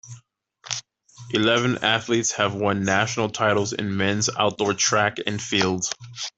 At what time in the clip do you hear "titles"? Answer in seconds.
3.29-3.71